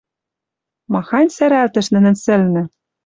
Махань 0.93 1.33
сӓрӓлтӹш 1.35 1.87
нӹнӹн 1.93 2.15
сӹлнӹ? 2.23 2.63